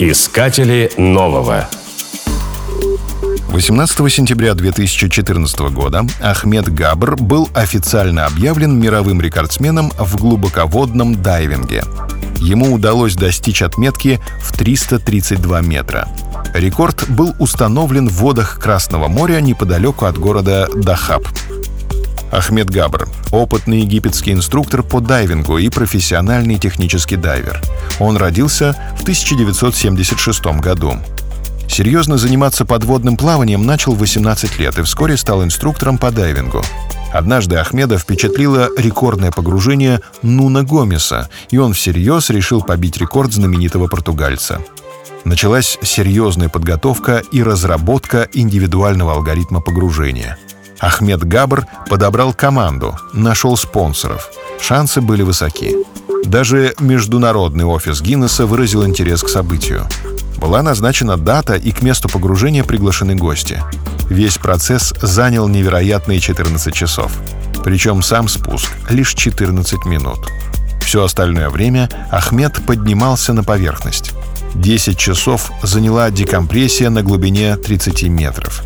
[0.00, 1.68] Искатели нового.
[3.48, 11.82] 18 сентября 2014 года Ахмед Габр был официально объявлен мировым рекордсменом в глубоководном дайвинге.
[12.36, 16.08] Ему удалось достичь отметки в 332 метра.
[16.54, 21.26] Рекорд был установлен в водах Красного моря неподалеку от города Дахаб.
[22.30, 27.60] Ахмед Габр— опытный египетский инструктор по дайвингу и профессиональный технический дайвер.
[27.98, 30.94] Он родился в 1976 году.
[31.68, 36.62] Серьезно заниматься подводным плаванием начал в 18 лет и вскоре стал инструктором по дайвингу.
[37.12, 44.60] Однажды Ахмеда впечатлило рекордное погружение Нуна Гомеса, и он всерьез решил побить рекорд знаменитого португальца.
[45.24, 50.38] Началась серьезная подготовка и разработка индивидуального алгоритма погружения.
[50.80, 54.30] Ахмед Габр подобрал команду, нашел спонсоров.
[54.60, 55.76] Шансы были высоки.
[56.24, 59.86] Даже международный офис Гиннесса выразил интерес к событию.
[60.36, 63.62] Была назначена дата, и к месту погружения приглашены гости.
[64.08, 67.12] Весь процесс занял невероятные 14 часов.
[67.64, 70.18] Причем сам спуск— лишь 14 минут.
[70.80, 74.12] Все остальное время Ахмед поднимался на поверхность.
[74.54, 78.62] 10 часов заняла декомпрессия на глубине 30 метров.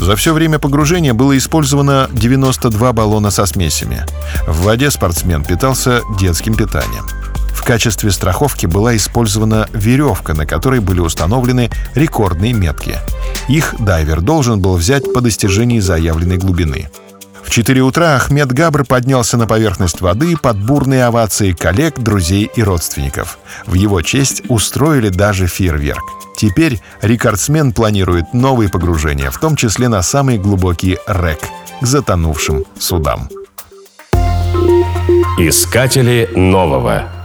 [0.00, 4.06] За все время погружения было использовано 92 баллона со смесями.
[4.46, 7.06] В воде спортсмен питался детским питанием.
[7.52, 12.96] В качестве страховки была использована веревка, на которой были установлены рекордные метки.
[13.50, 16.88] Их дайвер должен был взять по достижении заявленной глубины.
[17.42, 22.62] В 4 утра Ахмед Габр поднялся на поверхность воды под бурные овации коллег, друзей и
[22.62, 23.38] родственников.
[23.66, 26.04] В его честь устроили даже фейерверк.
[26.40, 31.38] Теперь рекордсмен планирует новые погружения, в том числе на самый глубокий рек
[31.82, 33.28] к затонувшим судам.
[35.38, 37.19] Искатели нового.